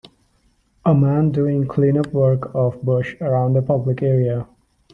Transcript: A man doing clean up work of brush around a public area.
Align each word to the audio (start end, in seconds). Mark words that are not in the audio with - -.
A 0.83 0.95
man 0.95 1.29
doing 1.29 1.67
clean 1.67 1.95
up 1.95 2.07
work 2.07 2.55
of 2.55 2.81
brush 2.81 3.15
around 3.21 3.55
a 3.55 3.61
public 3.61 4.01
area. 4.01 4.47